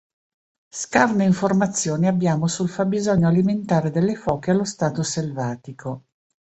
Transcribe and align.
Scarne 0.71 1.25
informazioni 1.25 2.07
abbiamo 2.07 2.47
sul 2.47 2.67
fabbisogno 2.69 3.27
alimentare 3.27 3.91
delle 3.91 4.15
foche 4.15 4.49
allo 4.49 4.63
stato 4.63 5.03
selvatico. 5.03 6.05